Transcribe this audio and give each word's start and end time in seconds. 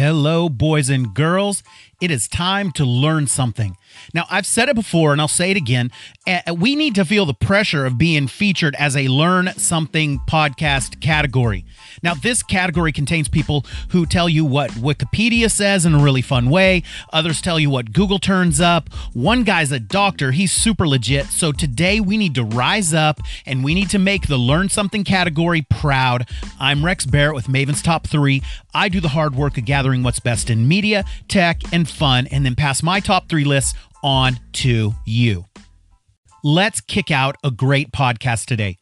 Hello, 0.00 0.48
boys 0.48 0.88
and 0.88 1.12
girls. 1.12 1.62
It 2.00 2.10
is 2.10 2.28
time 2.28 2.72
to 2.72 2.84
learn 2.86 3.26
something. 3.26 3.76
Now, 4.14 4.24
I've 4.30 4.46
said 4.46 4.70
it 4.70 4.74
before 4.74 5.12
and 5.12 5.20
I'll 5.20 5.28
say 5.28 5.50
it 5.50 5.56
again. 5.58 5.90
Uh, 6.26 6.54
we 6.54 6.74
need 6.74 6.94
to 6.94 7.04
feel 7.04 7.26
the 7.26 7.34
pressure 7.34 7.84
of 7.84 7.98
being 7.98 8.26
featured 8.26 8.74
as 8.76 8.96
a 8.96 9.08
Learn 9.08 9.52
Something 9.56 10.18
podcast 10.20 11.02
category. 11.02 11.66
Now, 12.02 12.14
this 12.14 12.42
category 12.42 12.92
contains 12.92 13.28
people 13.28 13.66
who 13.90 14.06
tell 14.06 14.30
you 14.30 14.46
what 14.46 14.70
Wikipedia 14.70 15.50
says 15.50 15.84
in 15.84 15.94
a 15.94 16.02
really 16.02 16.22
fun 16.22 16.48
way, 16.48 16.82
others 17.12 17.42
tell 17.42 17.60
you 17.60 17.68
what 17.68 17.92
Google 17.92 18.18
turns 18.18 18.62
up. 18.62 18.90
One 19.12 19.44
guy's 19.44 19.70
a 19.70 19.80
doctor, 19.80 20.30
he's 20.30 20.52
super 20.52 20.88
legit. 20.88 21.26
So 21.26 21.52
today 21.52 22.00
we 22.00 22.16
need 22.16 22.34
to 22.36 22.44
rise 22.44 22.94
up 22.94 23.20
and 23.44 23.62
we 23.62 23.74
need 23.74 23.90
to 23.90 23.98
make 23.98 24.26
the 24.26 24.38
Learn 24.38 24.70
Something 24.70 25.04
category 25.04 25.66
proud. 25.68 26.26
I'm 26.58 26.82
Rex 26.82 27.04
Barrett 27.04 27.34
with 27.34 27.48
Maven's 27.48 27.82
Top 27.82 28.06
3. 28.06 28.42
I 28.72 28.88
do 28.88 29.00
the 29.00 29.08
hard 29.08 29.34
work 29.34 29.58
of 29.58 29.64
gathering 29.66 30.02
what's 30.02 30.20
best 30.20 30.48
in 30.48 30.66
media, 30.66 31.04
tech, 31.28 31.60
and 31.72 31.89
fun, 31.90 32.26
and 32.28 32.44
then 32.44 32.54
pass 32.54 32.82
my 32.82 33.00
top 33.00 33.28
three 33.28 33.44
lists 33.44 33.74
on 34.02 34.38
to 34.52 34.94
you. 35.04 35.44
Let's 36.42 36.80
kick 36.80 37.10
out 37.10 37.36
a 37.44 37.50
great 37.50 37.92
podcast 37.92 38.46
today. 38.46 38.78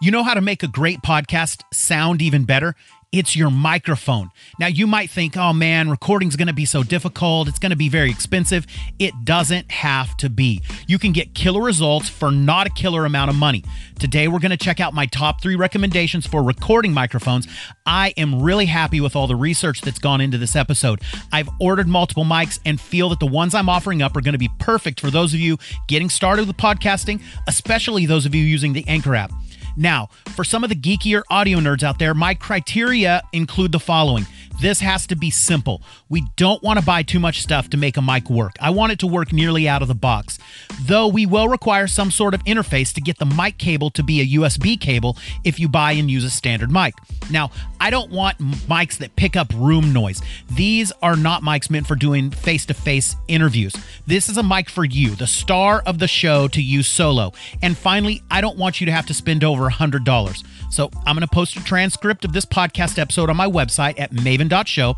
You 0.00 0.10
know 0.10 0.22
how 0.22 0.34
to 0.34 0.40
make 0.40 0.62
a 0.62 0.68
great 0.68 1.00
podcast 1.02 1.62
sound 1.72 2.22
even 2.22 2.44
better? 2.44 2.74
It's 3.12 3.36
your 3.36 3.50
microphone. 3.50 4.30
Now, 4.58 4.68
you 4.68 4.86
might 4.86 5.10
think, 5.10 5.36
oh 5.36 5.52
man, 5.52 5.90
recording's 5.90 6.34
gonna 6.34 6.54
be 6.54 6.64
so 6.64 6.82
difficult. 6.82 7.46
It's 7.46 7.58
gonna 7.58 7.76
be 7.76 7.90
very 7.90 8.10
expensive. 8.10 8.66
It 8.98 9.12
doesn't 9.24 9.70
have 9.70 10.16
to 10.16 10.30
be. 10.30 10.62
You 10.86 10.98
can 10.98 11.12
get 11.12 11.34
killer 11.34 11.60
results 11.60 12.08
for 12.08 12.30
not 12.30 12.68
a 12.68 12.70
killer 12.70 13.04
amount 13.04 13.28
of 13.28 13.36
money. 13.36 13.64
Today, 13.98 14.28
we're 14.28 14.38
gonna 14.38 14.56
check 14.56 14.80
out 14.80 14.94
my 14.94 15.04
top 15.04 15.42
three 15.42 15.56
recommendations 15.56 16.26
for 16.26 16.42
recording 16.42 16.94
microphones. 16.94 17.46
I 17.84 18.14
am 18.16 18.40
really 18.40 18.64
happy 18.64 19.02
with 19.02 19.14
all 19.14 19.26
the 19.26 19.36
research 19.36 19.82
that's 19.82 19.98
gone 19.98 20.22
into 20.22 20.38
this 20.38 20.56
episode. 20.56 21.02
I've 21.30 21.50
ordered 21.60 21.88
multiple 21.88 22.24
mics 22.24 22.60
and 22.64 22.80
feel 22.80 23.10
that 23.10 23.20
the 23.20 23.26
ones 23.26 23.54
I'm 23.54 23.68
offering 23.68 24.00
up 24.00 24.16
are 24.16 24.22
gonna 24.22 24.38
be 24.38 24.50
perfect 24.58 25.00
for 25.00 25.10
those 25.10 25.34
of 25.34 25.40
you 25.40 25.58
getting 25.86 26.08
started 26.08 26.46
with 26.46 26.56
podcasting, 26.56 27.20
especially 27.46 28.06
those 28.06 28.24
of 28.24 28.34
you 28.34 28.42
using 28.42 28.72
the 28.72 28.88
Anchor 28.88 29.14
app. 29.14 29.32
Now, 29.76 30.08
for 30.30 30.44
some 30.44 30.64
of 30.64 30.70
the 30.70 30.76
geekier 30.76 31.22
audio 31.30 31.58
nerds 31.58 31.82
out 31.82 31.98
there, 31.98 32.14
my 32.14 32.34
criteria 32.34 33.22
include 33.32 33.72
the 33.72 33.80
following. 33.80 34.26
This 34.60 34.80
has 34.80 35.06
to 35.08 35.16
be 35.16 35.30
simple. 35.30 35.82
We 36.08 36.24
don't 36.36 36.62
want 36.62 36.78
to 36.78 36.84
buy 36.84 37.02
too 37.02 37.18
much 37.18 37.42
stuff 37.42 37.70
to 37.70 37.76
make 37.76 37.96
a 37.96 38.02
mic 38.02 38.30
work. 38.30 38.52
I 38.60 38.70
want 38.70 38.92
it 38.92 38.98
to 39.00 39.06
work 39.06 39.32
nearly 39.32 39.68
out 39.68 39.82
of 39.82 39.88
the 39.88 39.94
box. 39.94 40.38
Though 40.82 41.08
we 41.08 41.26
will 41.26 41.48
require 41.48 41.86
some 41.86 42.10
sort 42.10 42.34
of 42.34 42.44
interface 42.44 42.92
to 42.94 43.00
get 43.00 43.18
the 43.18 43.26
mic 43.26 43.58
cable 43.58 43.90
to 43.90 44.02
be 44.02 44.20
a 44.20 44.38
USB 44.38 44.80
cable 44.80 45.16
if 45.44 45.58
you 45.58 45.68
buy 45.68 45.92
and 45.92 46.10
use 46.10 46.24
a 46.24 46.30
standard 46.30 46.70
mic. 46.70 46.94
Now, 47.30 47.50
I 47.80 47.90
don't 47.90 48.10
want 48.10 48.38
mics 48.38 48.98
that 48.98 49.16
pick 49.16 49.36
up 49.36 49.52
room 49.54 49.92
noise. 49.92 50.22
These 50.50 50.92
are 51.02 51.16
not 51.16 51.42
mics 51.42 51.70
meant 51.70 51.86
for 51.86 51.96
doing 51.96 52.30
face 52.30 52.66
to 52.66 52.74
face 52.74 53.16
interviews. 53.28 53.74
This 54.06 54.28
is 54.28 54.36
a 54.36 54.42
mic 54.42 54.68
for 54.68 54.84
you, 54.84 55.14
the 55.16 55.26
star 55.26 55.82
of 55.86 55.98
the 55.98 56.08
show, 56.08 56.48
to 56.48 56.62
use 56.62 56.86
solo. 56.86 57.32
And 57.62 57.76
finally, 57.76 58.22
I 58.30 58.40
don't 58.40 58.58
want 58.58 58.80
you 58.80 58.86
to 58.86 58.92
have 58.92 59.06
to 59.06 59.14
spend 59.14 59.42
over 59.44 59.68
$100. 59.68 60.44
So 60.72 60.90
I'm 61.06 61.14
going 61.14 61.20
to 61.20 61.32
post 61.32 61.54
a 61.56 61.62
transcript 61.62 62.24
of 62.24 62.32
this 62.32 62.46
podcast 62.46 62.98
episode 62.98 63.28
on 63.28 63.36
my 63.36 63.46
website 63.46 64.00
at 64.00 64.10
maven.show. 64.10 64.96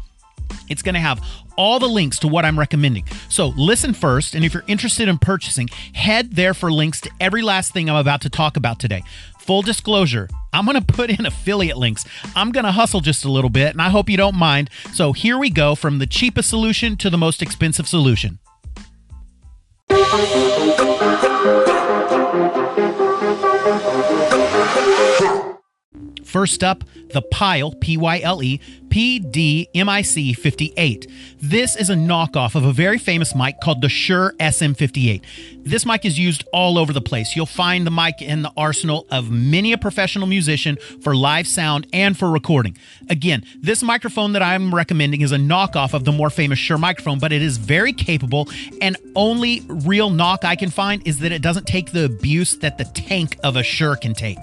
It's 0.69 0.83
going 0.83 0.95
to 0.95 1.01
have 1.01 1.21
all 1.57 1.81
the 1.81 1.89
links 1.89 2.19
to 2.21 2.29
what 2.29 2.45
I'm 2.45 2.59
recommending. 2.59 3.05
So 3.29 3.49
listen 3.57 3.93
first, 3.93 4.37
and 4.37 4.45
if 4.45 4.55
you're 4.55 4.65
interested 4.69 5.09
in 5.09 5.19
purchasing, 5.19 5.69
head 5.95 6.37
there 6.37 6.55
for 6.55 6.71
links 6.71 7.01
to 7.03 7.11
every 7.21 7.43
last 7.43 7.73
thing 7.73 7.91
I'm 7.91 7.97
about 7.97 8.21
to 8.23 8.31
talk 8.31 8.57
about 8.57 8.79
today. 8.79 9.03
Full 9.41 9.63
disclosure, 9.63 10.29
I'm 10.53 10.65
going 10.65 10.81
to 10.81 10.93
put 10.93 11.11
in 11.11 11.27
affiliate 11.27 11.77
links. 11.77 12.05
I'm 12.37 12.53
going 12.53 12.65
to 12.65 12.73
hustle 12.73 13.01
just 13.01 13.25
a 13.25 13.31
little 13.31 13.51
bit, 13.51 13.73
and 13.73 13.83
I 13.83 13.91
hope 13.91 14.09
you 14.09 14.17
don't 14.17 14.37
mind. 14.37 14.71
So 14.93 15.13
here 15.13 15.39
we 15.39 15.51
go 15.51 15.75
from 15.75 15.99
the 15.99 16.07
cheapest 16.07 16.49
solution 16.49 16.97
to 16.99 17.11
the 17.11 17.19
most 17.19 17.43
expensive 17.43 17.89
solution. 17.89 18.39
First 26.35 26.65
up, 26.65 26.83
the 27.13 27.23
Pyle, 27.23 27.71
P 27.71 27.97
Y 27.97 28.19
L 28.19 28.43
E, 28.43 28.61
PDMIC 28.89 30.37
58. 30.37 31.07
This 31.41 31.77
is 31.77 31.91
a 31.91 31.95
knockoff 31.95 32.57
of 32.57 32.65
a 32.65 32.73
very 32.73 32.99
famous 32.99 33.37
mic 33.37 33.61
called 33.61 33.81
the 33.81 33.89
Shure 33.89 34.35
SM58. 34.41 35.23
This 35.63 35.87
mic 35.87 36.05
is 36.05 36.19
used 36.19 36.43
all 36.53 36.77
over 36.77 36.93
the 36.93 37.01
place. 37.01 37.37
You'll 37.37 37.47
find 37.47 37.87
the 37.87 37.93
mic 37.93 38.21
in 38.21 38.43
the 38.43 38.51
arsenal 38.57 39.07
of 39.13 39.31
many 39.31 39.73
a 39.73 39.79
professional 39.79 40.27
musician 40.27 40.77
for 41.03 41.15
live 41.15 41.47
sound 41.47 41.87
and 41.93 42.19
for 42.19 42.29
recording. 42.29 42.77
Again, 43.09 43.45
this 43.61 43.85
microphone 43.85 44.33
that 44.33 44.43
I'm 44.43 44.75
recommending 44.75 45.21
is 45.21 45.31
a 45.31 45.37
knockoff 45.37 45.95
of 45.95 46.03
the 46.03 46.11
more 46.11 46.31
famous 46.31 46.59
Shure 46.59 46.79
microphone, 46.79 47.21
but 47.21 47.33
it 47.33 47.43
is 47.43 47.59
very 47.59 47.93
capable, 47.93 48.49
and 48.81 48.97
only 49.15 49.63
real 49.69 50.11
knock 50.11 50.45
I 50.45 50.57
can 50.57 50.71
find 50.71 51.07
is 51.07 51.21
that 51.21 51.31
it 51.31 51.43
doesn't 51.43 51.69
take 51.69 51.93
the 51.93 52.07
abuse 52.07 52.57
that 52.57 52.77
the 52.77 52.87
tank 52.87 53.39
of 53.45 53.55
a 53.55 53.63
Shure 53.63 53.95
can 53.95 54.15
take. 54.15 54.39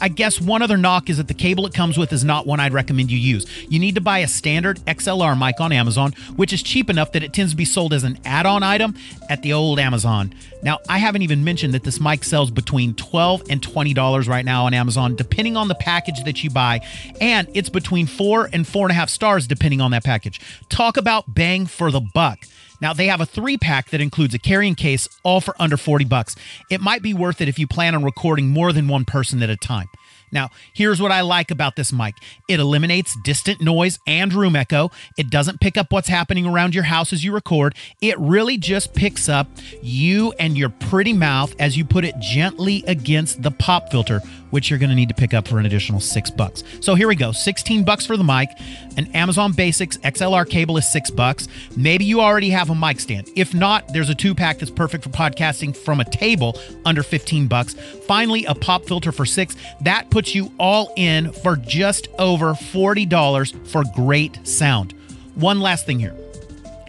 I 0.00 0.08
guess 0.08 0.40
one 0.40 0.62
other 0.62 0.76
knock 0.76 1.10
is 1.10 1.18
that 1.18 1.28
the 1.28 1.34
cable 1.34 1.66
it 1.66 1.74
comes 1.74 1.98
with 1.98 2.12
is 2.12 2.24
not 2.24 2.46
one 2.46 2.60
I'd 2.60 2.72
recommend 2.72 3.10
you 3.10 3.18
use. 3.18 3.46
You 3.68 3.78
need 3.78 3.94
to 3.96 4.00
buy 4.00 4.20
a 4.20 4.28
standard 4.28 4.78
XLR 4.86 5.38
mic 5.38 5.60
on 5.60 5.72
Amazon, 5.72 6.12
which 6.36 6.52
is 6.52 6.62
cheap 6.62 6.88
enough 6.88 7.12
that 7.12 7.22
it 7.22 7.32
tends 7.32 7.52
to 7.52 7.56
be 7.56 7.64
sold 7.64 7.92
as 7.92 8.04
an 8.04 8.18
add 8.24 8.46
on 8.46 8.62
item 8.62 8.94
at 9.28 9.42
the 9.42 9.52
old 9.52 9.78
Amazon. 9.78 10.32
Now, 10.62 10.78
I 10.88 10.98
haven't 10.98 11.22
even 11.22 11.44
mentioned 11.44 11.74
that 11.74 11.84
this 11.84 12.00
mic 12.00 12.24
sells 12.24 12.50
between 12.50 12.94
12 12.94 13.44
and 13.50 13.60
$20 13.60 14.28
right 14.28 14.44
now 14.44 14.66
on 14.66 14.74
Amazon, 14.74 15.16
depending 15.16 15.56
on 15.56 15.68
the 15.68 15.74
package 15.74 16.24
that 16.24 16.42
you 16.42 16.50
buy, 16.50 16.80
and 17.20 17.48
it's 17.54 17.68
between 17.68 18.06
four 18.06 18.48
and 18.52 18.66
four 18.66 18.86
and 18.86 18.92
a 18.92 18.94
half 18.94 19.10
stars 19.10 19.46
depending 19.46 19.80
on 19.80 19.90
that 19.90 20.04
package. 20.04 20.40
Talk 20.68 20.96
about 20.96 21.34
bang 21.34 21.66
for 21.66 21.90
the 21.90 22.00
buck. 22.00 22.46
Now 22.80 22.92
they 22.92 23.06
have 23.06 23.20
a 23.20 23.26
three 23.26 23.58
pack 23.58 23.90
that 23.90 24.00
includes 24.00 24.34
a 24.34 24.38
carrying 24.38 24.74
case, 24.74 25.08
all 25.22 25.40
for 25.40 25.54
under 25.58 25.76
40 25.76 26.04
bucks. 26.04 26.36
It 26.70 26.80
might 26.80 27.02
be 27.02 27.14
worth 27.14 27.40
it 27.40 27.48
if 27.48 27.58
you 27.58 27.66
plan 27.66 27.94
on 27.94 28.04
recording 28.04 28.48
more 28.48 28.72
than 28.72 28.88
one 28.88 29.04
person 29.04 29.42
at 29.42 29.50
a 29.50 29.56
time. 29.56 29.88
Now, 30.32 30.50
here's 30.72 31.02
what 31.02 31.10
I 31.10 31.22
like 31.22 31.50
about 31.50 31.76
this 31.76 31.92
mic 31.92 32.14
it 32.48 32.60
eliminates 32.60 33.16
distant 33.24 33.60
noise 33.60 33.98
and 34.06 34.32
room 34.32 34.56
echo. 34.56 34.90
It 35.18 35.30
doesn't 35.30 35.60
pick 35.60 35.76
up 35.76 35.92
what's 35.92 36.08
happening 36.08 36.46
around 36.46 36.74
your 36.74 36.84
house 36.84 37.12
as 37.12 37.24
you 37.24 37.32
record. 37.32 37.74
It 38.00 38.18
really 38.18 38.56
just 38.56 38.94
picks 38.94 39.28
up 39.28 39.48
you 39.82 40.32
and 40.38 40.56
your 40.56 40.68
pretty 40.68 41.12
mouth 41.12 41.54
as 41.58 41.76
you 41.76 41.84
put 41.84 42.04
it 42.04 42.18
gently 42.20 42.84
against 42.86 43.42
the 43.42 43.50
pop 43.50 43.90
filter, 43.90 44.20
which 44.50 44.70
you're 44.70 44.78
going 44.78 44.90
to 44.90 44.96
need 44.96 45.08
to 45.08 45.14
pick 45.14 45.34
up 45.34 45.48
for 45.48 45.58
an 45.58 45.66
additional 45.66 46.00
six 46.00 46.30
bucks. 46.30 46.62
So 46.80 46.94
here 46.94 47.08
we 47.08 47.16
go 47.16 47.32
16 47.32 47.84
bucks 47.84 48.06
for 48.06 48.16
the 48.16 48.24
mic. 48.24 48.48
An 48.96 49.06
Amazon 49.14 49.52
Basics 49.52 49.96
XLR 49.98 50.48
cable 50.48 50.76
is 50.76 50.90
six 50.90 51.10
bucks. 51.10 51.48
Maybe 51.76 52.04
you 52.04 52.20
already 52.20 52.50
have 52.50 52.70
a 52.70 52.74
mic 52.74 53.00
stand. 53.00 53.28
If 53.36 53.54
not, 53.54 53.92
there's 53.92 54.10
a 54.10 54.14
two 54.14 54.34
pack 54.34 54.58
that's 54.58 54.70
perfect 54.70 55.04
for 55.04 55.10
podcasting 55.10 55.76
from 55.76 56.00
a 56.00 56.04
table 56.04 56.58
under 56.84 57.02
15 57.02 57.46
bucks. 57.46 57.74
Finally, 58.06 58.44
a 58.46 58.54
pop 58.54 58.84
filter 58.84 59.12
for 59.12 59.24
six. 59.24 59.56
That 59.80 60.10
puts 60.10 60.34
you 60.34 60.52
all 60.58 60.92
in 60.96 61.32
for 61.32 61.56
just 61.56 62.08
over 62.18 62.52
$40 62.52 63.66
for 63.68 63.84
great 63.94 64.46
sound. 64.46 64.92
One 65.34 65.60
last 65.60 65.86
thing 65.86 65.98
here. 65.98 66.14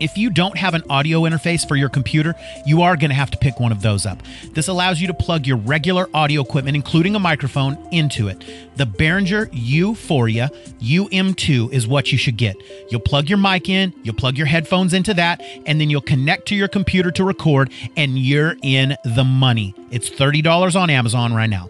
If 0.02 0.18
you 0.18 0.32
don't 0.32 0.58
have 0.58 0.74
an 0.74 0.82
audio 0.90 1.22
interface 1.22 1.68
for 1.68 1.76
your 1.76 1.88
computer, 1.88 2.34
you 2.66 2.82
are 2.82 2.98
going 2.98 3.12
to 3.12 3.16
have 3.16 3.30
to 3.32 3.38
pick 3.38 3.60
one 3.60 3.72
of 3.72 3.84
those 3.84 4.08
up. 4.08 4.24
This 4.54 4.68
allows 4.68 5.00
you 5.00 5.06
to 5.06 5.14
plug 5.14 5.46
your 5.46 5.58
regular 5.58 6.10
audio 6.12 6.42
equipment, 6.42 6.76
including 6.76 7.16
a 7.16 7.20
microphone, 7.20 7.78
into 7.92 8.28
it. 8.28 8.44
The 8.78 8.86
Behringer 8.86 9.48
U-Phoria 9.52 10.50
UM2 10.80 11.72
is 11.72 11.88
what 11.88 12.12
you 12.12 12.18
should 12.18 12.38
get. 12.38 12.56
You'll 12.90 13.00
plug 13.00 13.30
your 13.30 13.38
mic 13.38 13.70
in, 13.70 13.94
you'll 14.02 14.16
plug 14.16 14.38
your 14.38 14.48
headphones 14.48 14.96
into 14.96 15.14
that, 15.14 15.40
and 15.68 15.80
then 15.80 15.92
you'll 15.92 16.02
connect 16.02 16.48
to 16.48 16.56
your 16.56 16.68
computer 16.68 17.12
to 17.12 17.24
record, 17.24 17.72
and 17.96 18.18
you're 18.18 18.56
in 18.64 18.96
the 19.06 19.24
money. 19.24 19.76
It's 19.92 20.10
$30 20.10 20.76
on 20.76 20.90
Amazon 20.90 21.32
right 21.32 21.50
now. 21.50 21.70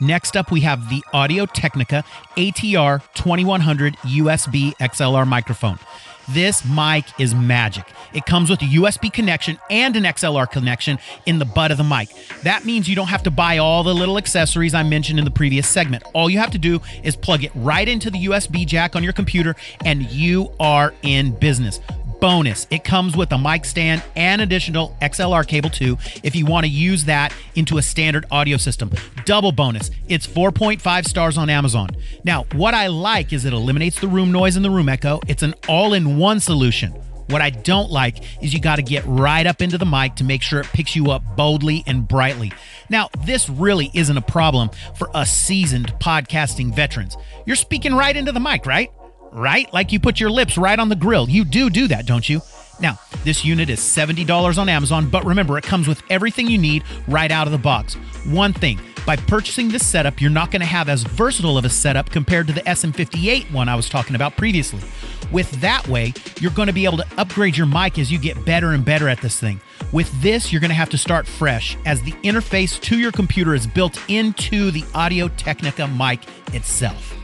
Next 0.00 0.36
up, 0.36 0.52
we 0.52 0.60
have 0.60 0.90
the 0.90 1.02
Audio 1.12 1.44
Technica 1.44 2.04
ATR 2.36 3.02
2100 3.14 3.96
USB 3.96 4.72
XLR 4.76 5.26
microphone. 5.26 5.78
This 6.28 6.64
mic 6.64 7.04
is 7.18 7.34
magic. 7.34 7.84
It 8.12 8.24
comes 8.24 8.48
with 8.48 8.62
a 8.62 8.66
USB 8.66 9.12
connection 9.12 9.58
and 9.70 9.96
an 9.96 10.04
XLR 10.04 10.48
connection 10.48 10.98
in 11.26 11.40
the 11.40 11.44
butt 11.44 11.72
of 11.72 11.78
the 11.78 11.84
mic. 11.84 12.10
That 12.44 12.64
means 12.64 12.88
you 12.88 12.94
don't 12.94 13.08
have 13.08 13.24
to 13.24 13.30
buy 13.32 13.58
all 13.58 13.82
the 13.82 13.94
little 13.94 14.18
accessories 14.18 14.72
I 14.72 14.84
mentioned 14.84 15.18
in 15.18 15.24
the 15.24 15.32
previous 15.32 15.66
segment. 15.66 16.04
All 16.12 16.30
you 16.30 16.38
have 16.38 16.50
to 16.52 16.58
do 16.58 16.80
is 17.02 17.16
plug 17.16 17.42
it 17.42 17.50
right 17.54 17.88
into 17.88 18.10
the 18.10 18.26
USB 18.26 18.66
jack 18.66 18.94
on 18.94 19.02
your 19.02 19.14
computer 19.14 19.56
and 19.84 20.02
you 20.12 20.52
are 20.60 20.94
in 21.02 21.32
business 21.32 21.80
bonus. 22.20 22.66
It 22.70 22.84
comes 22.84 23.16
with 23.16 23.32
a 23.32 23.38
mic 23.38 23.64
stand 23.64 24.02
and 24.16 24.40
additional 24.40 24.96
XLR 25.00 25.46
cable 25.46 25.70
too 25.70 25.98
if 26.22 26.34
you 26.34 26.46
want 26.46 26.64
to 26.64 26.70
use 26.70 27.04
that 27.04 27.34
into 27.54 27.78
a 27.78 27.82
standard 27.82 28.26
audio 28.30 28.56
system. 28.56 28.90
Double 29.24 29.52
bonus. 29.52 29.90
It's 30.08 30.26
4.5 30.26 31.06
stars 31.06 31.38
on 31.38 31.50
Amazon. 31.50 31.90
Now, 32.24 32.44
what 32.52 32.74
I 32.74 32.88
like 32.88 33.32
is 33.32 33.44
it 33.44 33.52
eliminates 33.52 34.00
the 34.00 34.08
room 34.08 34.32
noise 34.32 34.56
and 34.56 34.64
the 34.64 34.70
room 34.70 34.88
echo. 34.88 35.20
It's 35.28 35.42
an 35.42 35.54
all-in-one 35.68 36.40
solution. 36.40 36.94
What 37.28 37.42
I 37.42 37.50
don't 37.50 37.90
like 37.90 38.42
is 38.42 38.54
you 38.54 38.60
got 38.60 38.76
to 38.76 38.82
get 38.82 39.04
right 39.06 39.46
up 39.46 39.60
into 39.60 39.76
the 39.76 39.84
mic 39.84 40.16
to 40.16 40.24
make 40.24 40.40
sure 40.40 40.60
it 40.60 40.66
picks 40.68 40.96
you 40.96 41.10
up 41.10 41.22
boldly 41.36 41.84
and 41.86 42.08
brightly. 42.08 42.52
Now, 42.88 43.10
this 43.26 43.50
really 43.50 43.90
isn't 43.92 44.16
a 44.16 44.22
problem 44.22 44.70
for 44.96 45.14
us 45.14 45.30
seasoned 45.30 45.92
podcasting 46.00 46.74
veterans. 46.74 47.18
You're 47.44 47.56
speaking 47.56 47.94
right 47.94 48.16
into 48.16 48.32
the 48.32 48.40
mic, 48.40 48.64
right? 48.64 48.90
Right? 49.32 49.72
Like 49.72 49.92
you 49.92 50.00
put 50.00 50.20
your 50.20 50.30
lips 50.30 50.58
right 50.58 50.78
on 50.78 50.88
the 50.88 50.96
grill. 50.96 51.28
You 51.28 51.44
do 51.44 51.70
do 51.70 51.88
that, 51.88 52.06
don't 52.06 52.28
you? 52.28 52.40
Now, 52.80 52.98
this 53.24 53.44
unit 53.44 53.70
is 53.70 53.80
$70 53.80 54.56
on 54.56 54.68
Amazon, 54.68 55.10
but 55.10 55.24
remember, 55.24 55.58
it 55.58 55.64
comes 55.64 55.88
with 55.88 56.02
everything 56.10 56.46
you 56.46 56.58
need 56.58 56.84
right 57.08 57.30
out 57.30 57.46
of 57.46 57.52
the 57.52 57.58
box. 57.58 57.94
One 58.24 58.52
thing, 58.52 58.78
by 59.04 59.16
purchasing 59.16 59.68
this 59.68 59.86
setup, 59.86 60.20
you're 60.20 60.30
not 60.30 60.50
going 60.50 60.60
to 60.60 60.66
have 60.66 60.88
as 60.88 61.02
versatile 61.02 61.58
of 61.58 61.64
a 61.64 61.70
setup 61.70 62.10
compared 62.10 62.46
to 62.46 62.52
the 62.52 62.60
SM58 62.60 63.50
one 63.52 63.68
I 63.68 63.74
was 63.74 63.88
talking 63.88 64.14
about 64.14 64.36
previously. 64.36 64.80
With 65.32 65.50
that 65.60 65.86
way, 65.88 66.12
you're 66.40 66.52
going 66.52 66.68
to 66.68 66.72
be 66.72 66.84
able 66.84 66.98
to 66.98 67.06
upgrade 67.16 67.56
your 67.56 67.66
mic 67.66 67.98
as 67.98 68.12
you 68.12 68.18
get 68.18 68.44
better 68.44 68.72
and 68.72 68.84
better 68.84 69.08
at 69.08 69.20
this 69.20 69.40
thing. 69.40 69.60
With 69.92 70.10
this, 70.22 70.52
you're 70.52 70.60
going 70.60 70.70
to 70.70 70.74
have 70.74 70.90
to 70.90 70.98
start 70.98 71.26
fresh 71.26 71.76
as 71.84 72.02
the 72.02 72.12
interface 72.12 72.80
to 72.82 72.98
your 72.98 73.12
computer 73.12 73.54
is 73.54 73.66
built 73.66 73.98
into 74.08 74.70
the 74.70 74.84
Audio 74.94 75.28
Technica 75.28 75.88
mic 75.88 76.20
itself. 76.54 77.17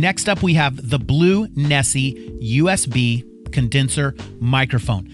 Next 0.00 0.30
up, 0.30 0.42
we 0.42 0.54
have 0.54 0.88
the 0.88 0.98
Blue 0.98 1.46
Nessie 1.54 2.14
USB 2.42 3.52
condenser 3.52 4.14
microphone. 4.40 5.10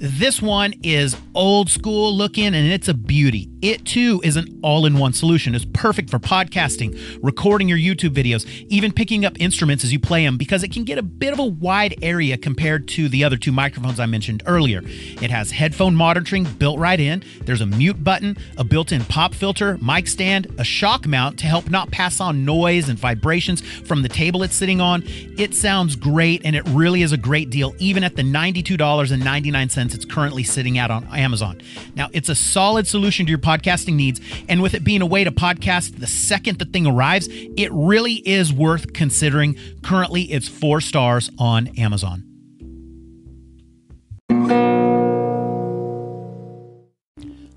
This 0.00 0.40
one 0.40 0.74
is 0.84 1.16
old 1.34 1.68
school 1.68 2.16
looking 2.16 2.46
and 2.46 2.54
it's 2.54 2.86
a 2.86 2.94
beauty. 2.94 3.50
It 3.60 3.84
too 3.84 4.20
is 4.22 4.36
an 4.36 4.60
all 4.62 4.86
in 4.86 4.96
one 4.96 5.12
solution. 5.12 5.56
It's 5.56 5.64
perfect 5.64 6.08
for 6.08 6.20
podcasting, 6.20 7.18
recording 7.20 7.68
your 7.68 7.78
YouTube 7.78 8.14
videos, 8.14 8.46
even 8.68 8.92
picking 8.92 9.24
up 9.24 9.40
instruments 9.40 9.82
as 9.82 9.92
you 9.92 9.98
play 9.98 10.24
them 10.24 10.36
because 10.36 10.62
it 10.62 10.70
can 10.70 10.84
get 10.84 10.98
a 10.98 11.02
bit 11.02 11.32
of 11.32 11.40
a 11.40 11.44
wide 11.44 11.96
area 12.00 12.38
compared 12.38 12.86
to 12.88 13.08
the 13.08 13.24
other 13.24 13.36
two 13.36 13.50
microphones 13.50 13.98
I 13.98 14.06
mentioned 14.06 14.44
earlier. 14.46 14.82
It 14.84 15.32
has 15.32 15.50
headphone 15.50 15.96
monitoring 15.96 16.44
built 16.44 16.78
right 16.78 17.00
in, 17.00 17.24
there's 17.42 17.60
a 17.60 17.66
mute 17.66 18.04
button, 18.04 18.36
a 18.56 18.62
built 18.62 18.92
in 18.92 19.04
pop 19.04 19.34
filter, 19.34 19.78
mic 19.82 20.06
stand, 20.06 20.46
a 20.58 20.64
shock 20.64 21.08
mount 21.08 21.40
to 21.40 21.46
help 21.46 21.70
not 21.70 21.90
pass 21.90 22.20
on 22.20 22.44
noise 22.44 22.88
and 22.88 22.96
vibrations 22.96 23.62
from 23.62 24.02
the 24.02 24.08
table 24.08 24.44
it's 24.44 24.54
sitting 24.54 24.80
on. 24.80 25.02
It 25.04 25.56
sounds 25.56 25.96
great 25.96 26.42
and 26.44 26.54
it 26.54 26.62
really 26.68 27.02
is 27.02 27.10
a 27.10 27.16
great 27.16 27.50
deal, 27.50 27.74
even 27.80 28.04
at 28.04 28.14
the 28.14 28.22
$92.99 28.22 29.87
it's 29.94 30.04
currently 30.04 30.42
sitting 30.42 30.78
out 30.78 30.90
on 30.90 31.04
Amazon. 31.06 31.60
Now, 31.94 32.08
it's 32.12 32.28
a 32.28 32.34
solid 32.34 32.86
solution 32.86 33.26
to 33.26 33.30
your 33.30 33.38
podcasting 33.38 33.94
needs, 33.94 34.20
and 34.48 34.62
with 34.62 34.74
it 34.74 34.84
being 34.84 35.02
a 35.02 35.06
way 35.06 35.24
to 35.24 35.30
podcast 35.30 35.98
the 35.98 36.06
second 36.06 36.58
the 36.58 36.64
thing 36.64 36.86
arrives, 36.86 37.28
it 37.30 37.70
really 37.72 38.14
is 38.28 38.52
worth 38.52 38.92
considering. 38.92 39.56
Currently, 39.82 40.22
it's 40.24 40.48
four 40.48 40.80
stars 40.80 41.30
on 41.38 41.68
Amazon. 41.78 42.27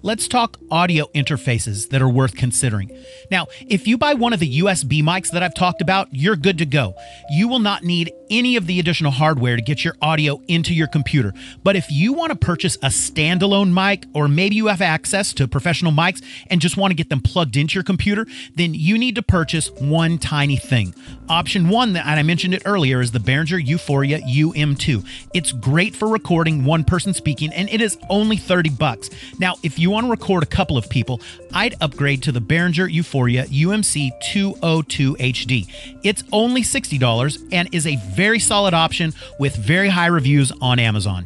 Let's 0.04 0.28
talk 0.28 0.58
audio 0.72 1.06
interfaces 1.14 1.90
that 1.90 2.02
are 2.02 2.10
worth 2.10 2.36
considering. 2.36 2.90
Now, 3.30 3.46
if 3.68 3.86
you 3.86 4.00
buy 4.00 4.16
one 4.16 4.34
of 4.34 4.40
the 4.40 4.60
USB 4.62 5.04
mics 5.04 5.30
that 5.30 5.44
I've 5.44 5.54
talked 5.54 5.80
about, 5.80 6.08
you're 6.12 6.36
good 6.36 6.58
to 6.58 6.66
go. 6.66 6.96
You 7.30 7.48
will 7.48 7.60
not 7.60 7.84
need 7.84 8.12
any 8.32 8.56
of 8.56 8.66
the 8.66 8.80
additional 8.80 9.12
hardware 9.12 9.58
to 9.58 9.62
get 9.62 9.84
your 9.86 9.96
audio 10.02 10.42
into 10.48 10.74
your 10.74 10.88
computer. 10.88 11.34
But 11.64 11.76
if 11.76 11.92
you 11.92 12.14
want 12.14 12.32
to 12.32 12.36
purchase 12.36 12.78
a 12.78 12.88
standalone 12.88 13.74
mic, 13.74 14.06
or 14.16 14.28
maybe 14.28 14.56
you 14.56 14.68
have 14.68 14.82
access 14.82 15.34
to 15.34 15.48
professional 15.48 15.92
mics 15.92 16.24
and 16.50 16.60
just 16.62 16.78
want 16.78 16.90
to 16.90 16.96
get 16.96 17.10
them 17.10 17.22
plugged 17.22 17.56
into 17.56 17.76
your 17.76 17.84
computer, 17.84 18.26
then 18.56 18.74
you 18.74 18.98
need 18.98 19.14
to 19.16 19.22
purchase 19.22 19.70
one 19.72 20.18
tiny 20.18 20.58
thing. 20.58 20.96
Option 21.30 21.70
one, 21.70 21.94
that 21.94 22.08
I 22.08 22.24
mentioned 22.24 22.56
it 22.56 22.64
earlier, 22.66 23.02
is 23.02 23.12
the 23.12 23.20
Behringer 23.20 23.64
U-Phoria 23.64 24.22
UM2. 24.24 25.06
It's 25.36 25.52
great 25.52 25.96
for 25.96 26.08
recording 26.08 26.66
one 26.66 26.86
person 26.86 27.14
speaking, 27.14 27.54
and 27.54 27.70
it 27.70 27.82
is 27.82 28.00
only 28.10 28.38
30 28.38 28.72
bucks. 28.72 29.12
Now, 29.38 29.56
if 29.62 29.78
you 29.78 29.91
want 29.92 30.06
to 30.06 30.12
record 30.12 30.44
a 30.44 30.48
couple 30.48 30.78
of 30.78 30.90
people, 30.90 31.22
I'd 31.54 31.76
upgrade 31.82 32.24
to 32.24 32.32
the 32.32 32.42
Behringer 32.42 32.92
U-Phoria 32.92 33.46
UMC 33.46 34.20
202 34.22 35.16
HD. 35.16 36.00
It's 36.04 36.24
only 36.32 36.62
$60 36.62 37.50
and 37.52 37.74
is 37.74 37.86
a 37.86 37.98
very 37.98 38.40
solid 38.40 38.74
option 38.74 39.14
with 39.40 39.56
very 39.56 39.90
high 39.90 40.08
reviews 40.08 40.52
on 40.62 40.80
Amazon. 40.80 41.26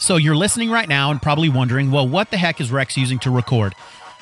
So 0.00 0.16
you're 0.16 0.36
listening 0.36 0.70
right 0.70 0.88
now 0.88 1.10
and 1.10 1.20
probably 1.20 1.48
wondering, 1.48 1.90
well, 1.90 2.08
what 2.08 2.30
the 2.30 2.38
heck 2.38 2.60
is 2.60 2.70
Rex 2.70 2.96
using 2.96 3.18
to 3.20 3.30
record? 3.30 3.74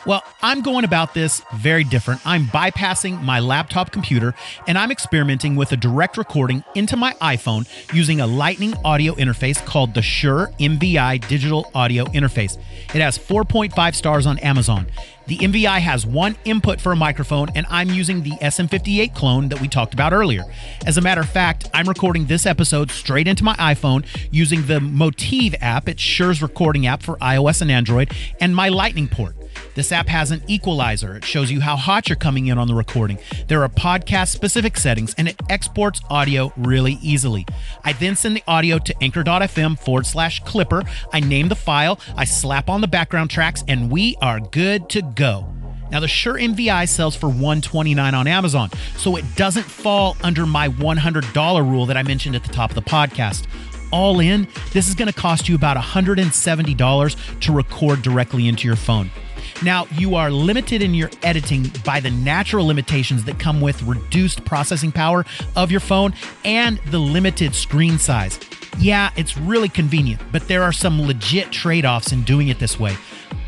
Well, 0.07 0.23
I'm 0.41 0.61
going 0.61 0.85
about 0.85 1.15
this 1.15 1.43
very 1.57 1.83
different. 1.83 2.25
I'm 2.25 2.45
bypassing 2.45 3.21
my 3.23 3.41
laptop 3.41 3.91
computer 3.91 4.35
and 4.69 4.79
I'm 4.79 4.93
experimenting 4.93 5.57
with 5.57 5.73
a 5.73 5.77
direct 5.77 6.17
recording 6.17 6.63
into 6.77 6.97
my 6.97 7.13
iPhone 7.15 7.67
using 7.93 8.21
a 8.21 8.27
Lightning 8.27 8.75
audio 8.85 9.15
interface 9.15 9.63
called 9.65 9.95
the 9.95 10.03
Shure 10.03 10.53
MVI 10.61 11.27
Digital 11.27 11.69
Audio 11.75 12.05
Interface. 12.05 12.57
It 12.95 13.01
has 13.01 13.19
4.5 13.19 13.95
stars 13.97 14.27
on 14.27 14.39
Amazon. 14.39 14.87
The 15.27 15.39
MVI 15.39 15.81
has 15.81 16.07
one 16.07 16.37
input 16.45 16.81
for 16.81 16.93
a 16.93 16.97
microphone, 16.97 17.49
and 17.57 17.67
I'm 17.69 17.91
using 17.91 18.23
the 18.23 18.31
SM58 18.31 19.13
clone 19.13 19.49
that 19.49 19.61
we 19.61 19.67
talked 19.67 19.93
about 19.93 20.13
earlier. 20.13 20.45
As 20.87 20.99
a 20.99 21.01
matter 21.01 21.21
of 21.21 21.29
fact, 21.29 21.69
I'm 21.75 21.89
recording 21.89 22.27
this 22.27 22.47
episode 22.47 22.93
straight 22.93 23.27
into 23.27 23.43
my 23.43 23.55
iPhone 23.55 24.07
using 24.31 24.67
the 24.67 24.79
MOTIV 24.79 25.57
app, 25.61 25.89
it's 25.89 26.01
Shure's 26.01 26.41
recording 26.41 26.87
app 26.87 27.03
for 27.03 27.17
iOS 27.17 27.61
and 27.61 27.73
Android, 27.73 28.13
and 28.41 28.55
my 28.55 28.69
Lightning 28.69 29.09
port. 29.09 29.35
This 29.75 29.93
app 29.93 30.09
has 30.09 30.31
an 30.31 30.43
equalizer. 30.47 31.17
It 31.17 31.25
shows 31.25 31.51
you 31.51 31.61
how 31.61 31.77
hot 31.77 32.09
you're 32.09 32.17
coming 32.17 32.47
in 32.47 32.59
on 32.59 32.69
the 32.69 32.75
recording. 32.75 33.19
There 33.49 33.63
are 33.63 33.69
podcast 33.69 34.29
specific 34.29 34.77
settings 34.77 35.15
and 35.19 35.29
it 35.29 35.41
exports 35.49 36.01
audio 36.11 36.53
really 36.57 36.99
easily. 37.03 37.47
I 37.85 37.93
then 37.93 38.17
send 38.17 38.37
the 38.37 38.43
audio 38.47 38.79
to 38.79 38.95
anchor.fm 39.03 39.79
forward 39.79 40.07
slash 40.07 40.41
clipper. 40.45 40.83
I 41.13 41.21
name 41.21 41.49
the 41.49 41.55
file, 41.55 42.01
I 42.17 42.25
slap 42.25 42.69
on 42.69 42.81
the 42.81 42.89
background 42.89 43.31
tracks, 43.31 43.65
and 43.69 43.91
we 43.91 44.17
are 44.21 44.41
good 44.41 44.89
to 44.91 45.03
go. 45.03 45.53
Now 45.91 46.01
the 46.01 46.09
Shure 46.09 46.35
MVI 46.35 46.89
sells 46.89 47.15
for 47.15 47.29
129 47.29 48.15
on 48.15 48.27
Amazon, 48.27 48.71
so 48.97 49.17
it 49.17 49.25
doesn't 49.37 49.65
fall 49.65 50.17
under 50.23 50.47
my 50.47 50.69
$100 50.69 51.71
rule 51.71 51.87
that 51.87 51.97
I 51.97 52.03
mentioned 52.03 52.35
at 52.35 52.43
the 52.43 52.53
top 52.53 52.71
of 52.71 52.75
the 52.75 52.83
podcast 52.83 53.47
all 53.93 54.21
in, 54.21 54.49
this 54.73 54.89
is 54.89 54.95
going 54.95 55.09
to 55.11 55.15
cost 55.15 55.49
you 55.49 55.55
about 55.55 55.77
$170 55.77 57.41
to 57.41 57.53
record 57.53 58.03
directly 58.03 58.49
into 58.49 58.67
your 58.67 58.77
phone. 58.77 59.11
Now, 59.63 59.87
you 59.93 60.15
are 60.15 60.31
limited 60.31 60.83
in 60.83 60.95
your 60.95 61.11
editing 61.23 61.71
by 61.85 62.01
the 62.01 62.11
natural 62.11 62.67
limitations 62.67 63.25
that 63.25 63.39
come 63.39 63.61
with 63.61 63.83
reduced 63.83 64.45
processing 64.45 64.93
power 64.93 65.25
of 65.55 65.71
your 65.71 65.81
phone 65.81 66.15
and 66.45 66.79
the 66.91 66.99
limited 66.99 67.55
screen 67.55 67.99
size. 67.99 68.39
Yeah, 68.79 69.11
it's 69.17 69.39
really 69.39 69.71
convenient, 69.71 70.21
but 70.31 70.47
there 70.49 70.63
are 70.63 70.73
some 70.73 71.01
legit 71.01 71.51
trade 71.51 71.87
offs 71.87 72.13
in 72.13 72.23
doing 72.25 72.49
it 72.49 72.59
this 72.59 72.79
way. 72.79 72.97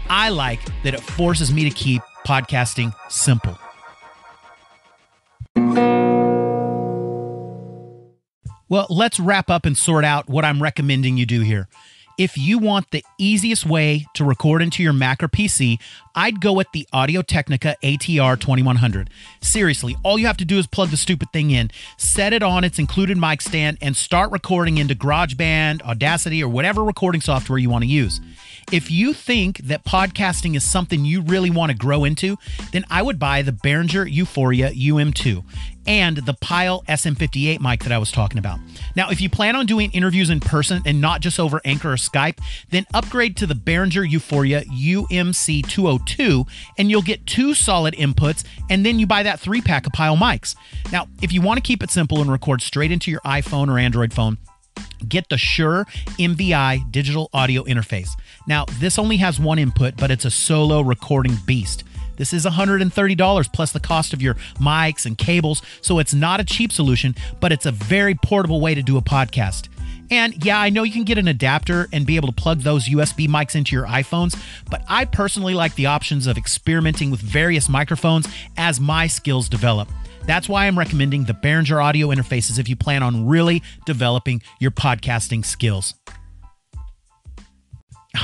I 0.09 0.31
like 0.31 0.61
that 0.83 0.95
it 0.95 1.00
forces 1.00 1.53
me 1.53 1.69
to 1.69 1.71
keep 1.71 2.00
podcasting 2.27 2.95
simple. 3.11 3.59
Well, 8.71 8.87
let's 8.91 9.19
wrap 9.21 9.50
up 9.50 9.67
and 9.67 9.77
sort 9.77 10.05
out 10.05 10.29
what 10.29 10.45
I'm 10.45 10.62
recommending 10.62 11.17
you 11.17 11.27
do 11.27 11.41
here. 11.41 11.69
If 12.19 12.37
you 12.37 12.59
want 12.59 12.91
the 12.91 13.05
easiest 13.17 13.65
way 13.65 14.05
to 14.15 14.25
record 14.25 14.61
into 14.61 14.83
your 14.83 14.93
Mac 14.93 15.23
or 15.23 15.29
PC, 15.29 15.79
I'd 16.17 16.41
go 16.41 16.53
with 16.53 16.67
the 16.73 16.85
Audio 16.93 17.23
Technica 17.23 17.77
ATR 17.81 18.41
2100. 18.41 19.09
Seriously, 19.41 19.97
all 20.03 20.19
you 20.19 20.27
have 20.27 20.37
to 20.39 20.45
do 20.45 20.59
is 20.59 20.67
plug 20.67 20.89
the 20.89 20.97
stupid 20.97 21.33
thing 21.33 21.53
in, 21.53 21.71
set 21.97 22.33
it 22.33 22.43
on 22.43 22.65
its 22.65 22.81
included 22.81 23.17
mic 23.19 23.41
stand, 23.41 23.79
and 23.81 23.97
start 23.97 24.33
recording 24.33 24.79
into 24.79 24.97
GarageBand, 24.97 25.81
Audacity, 25.83 26.43
or 26.43 26.49
whatever 26.49 26.83
recording 26.83 27.21
software 27.21 27.57
you 27.57 27.71
want 27.71 27.85
to 27.85 27.89
use. 27.89 28.21
If 28.73 28.91
you 28.91 29.13
think 29.13 29.59
that 29.59 29.85
podcasting 29.85 30.57
is 30.57 30.65
something 30.65 31.05
you 31.05 31.23
really 31.23 31.51
want 31.51 31.71
to 31.71 31.79
grow 31.79 32.03
into, 32.03 32.37
then 32.73 32.85
I 32.91 33.01
would 33.01 33.21
buy 33.21 33.43
the 33.43 33.53
Behringer 33.53 34.11
U-Phoria 34.11 34.77
UM2 34.77 35.45
and 35.88 36.18
the 36.18 36.35
Pyle 36.35 36.83
SM58 36.87 37.61
mic 37.61 37.83
that 37.83 37.92
I 37.92 37.99
was 37.99 38.12
talking 38.12 38.38
about. 38.38 38.61
Now, 38.95 39.09
if 39.09 39.23
you 39.23 39.30
plan 39.30 39.57
on 39.57 39.64
doing 39.64 39.90
interviews 39.92 40.28
in 40.28 40.38
person 40.38 40.83
and 40.85 41.00
not 41.00 41.23
just 41.23 41.40
over 41.40 41.62
Anchor 41.64 41.92
or 41.92 41.97
Skype, 41.97 42.38
then 42.68 42.87
upgrade 42.92 43.38
to 43.38 43.47
the 43.47 43.54
Behringer 43.54 44.09
U-Phoria 44.09 44.64
UMC 44.66 45.66
202 45.66 46.45
and 46.76 46.90
you'll 46.90 47.00
get 47.00 47.26
two 47.26 47.54
solid 47.54 47.95
inputs 47.95 48.45
and 48.68 48.85
then 48.85 48.99
you 48.99 49.07
buy 49.07 49.23
that 49.23 49.40
three 49.40 49.62
pack 49.62 49.87
of 49.87 49.92
Pyle 49.95 50.16
mics. 50.16 50.54
Now, 50.92 51.09
if 51.23 51.33
you 51.33 51.40
want 51.40 51.57
to 51.57 51.62
keep 51.62 51.83
it 51.83 51.90
simple 51.90 52.21
and 52.21 52.30
record 52.30 52.61
straight 52.61 52.92
into 52.92 53.11
your 53.11 53.21
iPhone 53.23 53.68
or 53.68 53.78
Android 53.78 54.12
phone, 54.12 54.37
Get 55.09 55.28
the 55.28 55.38
Shure 55.38 55.87
MVI 56.18 56.90
digital 56.90 57.30
audio 57.33 57.62
interface. 57.64 58.11
Now, 58.47 58.64
this 58.78 58.99
only 58.99 59.16
has 59.18 59.38
one 59.38 59.59
input, 59.59 59.97
but 59.97 60.11
it's 60.11 60.25
a 60.25 60.30
solo 60.30 60.80
recording 60.80 61.37
beast. 61.47 61.85
This 62.19 62.33
is 62.33 62.45
$130 62.45 63.53
plus 63.53 63.73
the 63.73 63.81
cost 63.81 64.13
of 64.13 64.21
your 64.21 64.35
mics 64.61 65.07
and 65.07 65.17
cables, 65.17 65.63
so 65.81 65.99
it's 65.99 66.13
not 66.13 66.41
a 66.41 66.45
cheap 66.45 66.73
solution, 66.73 67.15
but 67.41 67.53
it's 67.53 67.65
a 67.65 67.73
very 67.73 68.15
portable 68.15 68.61
way 68.61 68.75
to 68.75 68.83
do 68.83 68.99
a 68.99 69.03
podcast. 69.03 69.69
And 70.11 70.45
yeah, 70.45 70.59
I 70.59 70.71
know 70.71 70.83
you 70.83 70.93
can 70.93 71.05
get 71.05 71.19
an 71.19 71.29
adapter 71.29 71.89
and 71.93 72.07
be 72.07 72.17
able 72.17 72.29
to 72.29 72.35
plug 72.35 72.61
those 72.61 72.89
USB 72.89 73.29
mics 73.29 73.55
into 73.55 73.77
your 73.77 73.87
iPhones, 73.87 74.41
but 74.71 74.83
I 74.89 75.05
personally 75.05 75.55
like 75.55 75.75
the 75.75 75.87
options 75.87 76.27
of 76.27 76.37
experimenting 76.37 77.11
with 77.11 77.21
various 77.21 77.69
microphones 77.69 78.27
as 78.57 78.81
my 78.81 79.07
skills 79.07 79.49
develop. 79.49 79.89
That's 80.25 80.49
why 80.49 80.67
I'm 80.67 80.79
recommending 80.79 81.25
the 81.25 81.35
Behringer 81.35 81.83
audio 81.83 82.09
interfaces 82.09 82.59
if 82.59 82.69
you 82.69 82.77
plan 82.77 83.03
on 83.03 83.27
really 83.27 83.63
developing 83.87 84.43
your 84.61 84.71
podcasting 84.71 85.45
skills. 85.45 85.95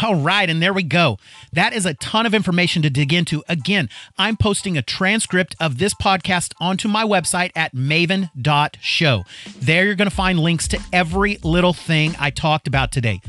All 0.02 0.14
right, 0.14 0.48
and 0.48 0.62
there 0.62 0.72
we 0.72 0.82
go. 0.82 1.18
That 1.52 1.74
is 1.74 1.84
a 1.84 1.94
ton 1.94 2.24
of 2.24 2.34
information 2.34 2.82
to 2.82 2.90
dig 2.90 3.12
into. 3.12 3.44
Again, 3.48 3.90
I'm 4.16 4.36
posting 4.36 4.78
a 4.78 4.82
transcript 4.82 5.54
of 5.60 5.78
this 5.78 5.94
podcast 5.94 6.54
onto 6.58 6.88
my 6.88 7.04
website 7.04 7.52
at 7.54 7.74
maven.show. 7.74 9.24
There 9.58 9.84
you're 9.84 9.94
going 9.94 10.08
to 10.08 10.14
find 10.14 10.40
links 10.40 10.68
to 10.68 10.80
every 10.92 11.38
little 11.42 11.74
thing 11.74 12.14
I 12.18 12.30
talked 12.30 12.66
about 12.66 12.92
today. 12.92 13.20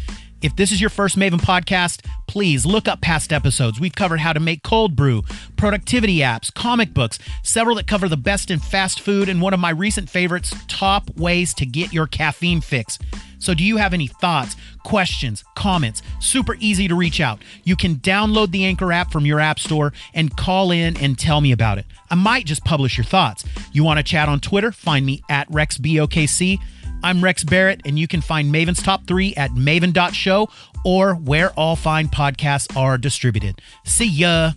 If 0.42 0.56
this 0.56 0.72
is 0.72 0.80
your 0.80 0.90
first 0.90 1.18
Maven 1.18 1.40
podcast, 1.40 2.06
please 2.28 2.66
look 2.66 2.88
up 2.88 3.02
past 3.02 3.34
episodes. 3.34 3.80
We've 3.80 3.96
covered 3.96 4.20
how 4.20 4.32
to 4.32 4.40
make 4.40 4.64
cold 4.64 4.96
brew, 4.96 5.24
productivity 5.56 6.20
apps, 6.20 6.54
comic 6.54 6.94
books, 6.94 7.18
several 7.42 7.76
that 7.78 7.88
cover 7.88 8.08
the 8.08 8.18
best 8.18 8.52
in 8.52 8.60
fast 8.60 9.00
food, 9.00 9.28
and 9.28 9.42
one 9.42 9.54
of 9.54 9.60
my 9.60 9.72
recent 9.72 10.10
favorites, 10.10 10.54
top 10.68 11.10
ways 11.18 11.54
to 11.56 11.66
get 11.66 11.94
your 11.94 12.06
caffeine 12.06 12.62
fix. 12.62 13.00
So, 13.46 13.54
do 13.54 13.64
you 13.64 13.78
have 13.78 13.94
any 13.94 14.08
thoughts, 14.08 14.56
questions, 14.84 15.44
comments? 15.56 16.02
Super 16.20 16.56
easy 16.60 16.88
to 16.88 16.96
reach 16.96 17.22
out. 17.22 17.44
You 17.64 17.76
can 17.76 17.98
download 17.98 18.50
the 18.50 18.66
Anchor 18.66 18.92
app 18.92 19.12
from 19.12 19.24
your 19.26 19.40
app 19.40 19.60
store 19.60 19.94
and 20.16 20.36
call 20.36 20.72
in 20.72 20.98
and 20.98 21.16
tell 21.16 21.42
me 21.42 21.52
about 21.52 21.78
it. 21.78 21.86
I 22.10 22.16
might 22.16 22.48
just 22.48 22.66
publish 22.66 22.98
your 22.98 23.06
thoughts. 23.06 23.46
You 23.72 23.84
want 23.84 24.00
to 24.00 24.04
chat 24.04 24.28
on 24.28 24.40
Twitter? 24.40 24.72
Find 24.72 25.06
me 25.06 25.22
at 25.30 25.48
RexBOKC. 25.52 26.58
I'm 27.04 27.24
Rex 27.24 27.44
Barrett, 27.44 27.82
and 27.86 28.00
you 28.00 28.08
can 28.08 28.22
find 28.22 28.52
Maven's 28.52 28.82
Top 28.82 29.06
3 29.06 29.36
at 29.36 29.52
maven.show 29.52 30.50
or 30.84 31.14
where 31.14 31.52
all 31.52 31.76
fine 31.76 32.08
podcasts 32.08 32.76
are 32.76 32.98
distributed. 32.98 33.62
See 33.86 34.08
ya. 34.08 34.54